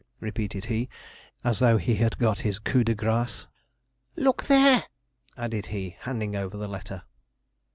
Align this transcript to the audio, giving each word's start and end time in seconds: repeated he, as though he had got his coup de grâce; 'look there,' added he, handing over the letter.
repeated 0.19 0.65
he, 0.65 0.89
as 1.43 1.59
though 1.59 1.77
he 1.77 1.97
had 1.97 2.17
got 2.17 2.39
his 2.39 2.57
coup 2.57 2.83
de 2.83 2.95
grâce; 2.95 3.45
'look 4.15 4.45
there,' 4.45 4.85
added 5.37 5.67
he, 5.67 5.95
handing 5.99 6.35
over 6.35 6.57
the 6.57 6.67
letter. 6.67 7.03